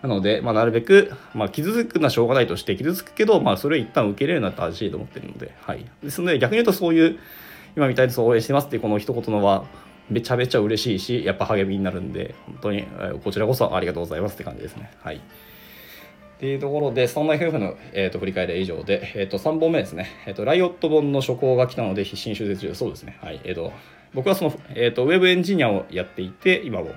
[0.03, 5.86] なので、まあ、なるべく、まあ、傷つくのはしょうがないとして、傷つくけど、まあ、それを一旦受け入れるのは正しいと思ってるので、はい。
[6.03, 7.18] ですので、逆に言うとそういう、
[7.76, 9.64] 今みたいにそう応援してますっていうこの一言のは、
[10.11, 12.84] めちゃめちゃ嬉しいし、やっぱ励みになるんで、本当に、
[13.22, 14.90] こちらこそありがとうございますって感じですね。
[15.03, 15.16] はい。
[15.16, 15.20] っ
[16.40, 23.16] ていうところで、そんな夫婦の、えーと、振り返りは以上で、えーと、3本目ですね、えーと、ライオット本の書稿が来たので必死に修正中そうですね。
[23.22, 23.40] はい。
[23.44, 23.72] えーと、
[24.12, 26.90] 僕はその、えーと、ウェブエンジニアをやっていて、今も、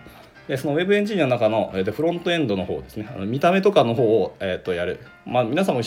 [0.47, 3.09] でその Web エンジニアの中の、えー、とフロントエンドの方ですね。
[3.13, 5.81] あの見た目とかの方を、えー、とやる、まあ、皆さんも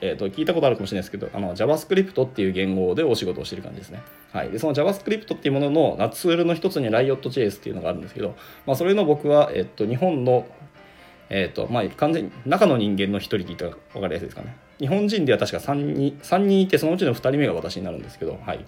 [0.00, 4.02] えー、と聞いたことあるかもしれないですけどあの JavaScript っていう言語でお仕事をしている感じですね。
[4.32, 8.34] はい、でその JavaScript っていうもののツールの一つに Riot.js っていうのがあるんですけど、
[8.66, 10.46] まあ、それの僕は、えー、と日本の、
[11.30, 14.56] えーとまあ、完全に中の人間の一人って言ったら分かりやすいですかね。
[14.78, 18.64] 日本人では確か3人 ,3 人いてそのうちの2人目が私になるんですけど、はい、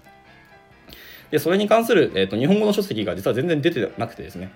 [1.29, 4.51] でそれに関する、えーと日本語の書籍が実は全然出てなくてですね。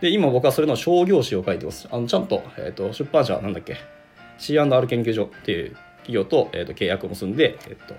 [0.00, 1.88] で、今僕はそれの商業誌を書いてます。
[1.90, 3.76] あのちゃんと,、えーと、出版社なんだっけ
[4.38, 7.94] ？C&R 研究所っていう企業と,、えーと、契約を結んで、えっ、ー、と、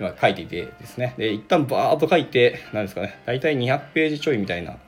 [0.00, 1.14] 今書いていてですね。
[1.16, 4.78] で、一旦バーッと書いて、なんですかね、大体200ページちょいみたいな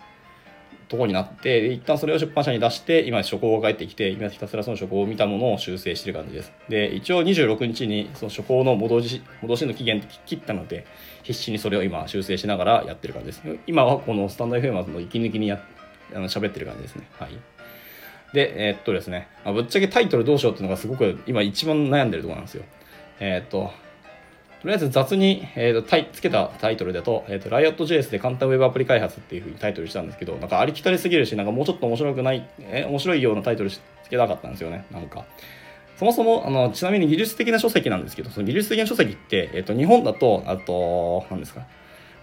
[0.89, 6.53] とこになって、一旦それを出版社に出して、今書稿が返ってきて、今ひたすらその書稿を見たものを修正してる感じです。
[6.69, 10.87] で、一応26日にその書稿の戻し、戻しの期限って切ったので、
[11.23, 13.43] 必死にそれを今修正しながらやってる感じです。
[13.67, 15.61] 今はこのスタンド FM の息抜きにやっ
[16.15, 17.07] あの喋ってる感じですね。
[17.19, 17.39] はい。
[18.33, 22.65] で、えー、っとですね、まあ、ぶっちゃけタイトルどうしようっていうのがすごく今一番悩んでるところなんですよ。
[23.21, 23.71] えー、っと、
[24.61, 35.27] とりあえず雑に、えー、とつけたタイトルだと、えー、と Riot.js で簡単ウェブアプリ開発っていうふうにタイトルしたんですけど、なんかありきたりすぎるし、なんかもうちょっと面白くない、え、面白いようなタイトルつけたかったんですよね、なんか。
[35.99, 41.67] そもそも、あの、ちなみに技術的な書籍なんですけど、その技術的な書籍って、えっ、ー、と、日本だと、あと、何ですか、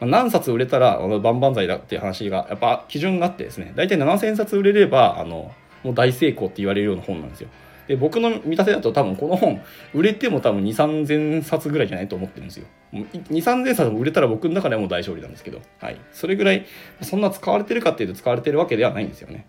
[0.02, 3.72] ま何冊売れたら万々歳だっていう話がやっぱ基準があってですね。
[3.76, 7.50] 大体7000冊売れればあのもう大成功って言われるような本なんですよ。
[7.88, 9.62] で僕の見立てだと多分この本
[9.94, 12.66] 売れても多分2 3 0 0 0冊ぐらいじゃないと思ってるんですよ。
[12.94, 16.66] 2 3 0 0 0冊も売れたら僕の中ではもう大勝利なんですけど、はい、それぐらい
[17.02, 19.46] そんな使われてるかっていうと使われてるわけではないんですよね。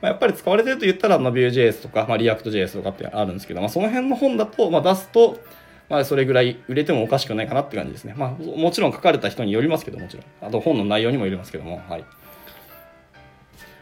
[0.00, 5.38] ま、やっぱり使われてると言ったら、まあ、Vue.js とか、まあ、React.js とかってあるんですけど、まあ、その辺の本だと、まあ、出すと、
[5.88, 8.14] まあ、それぐらい売れてもおかしくないかなって感じですね。
[8.16, 10.26] まあ、もちろん書かれた人によりますけどもちろん。
[10.40, 12.04] あと本の内容にもよりますけども、はい。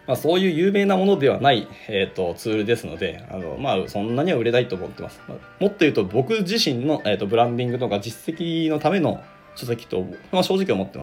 [0.06, 5.20] まあ、そういう有名なものではない、えーと、ツールですのであの、まあ、そんなには売れないと思ってます。
[5.60, 9.22] もっと言うと僕自身の、えーと、ブランディングとか実績のための
[9.54, 10.90] 書籍と、まあ、正直思ってます。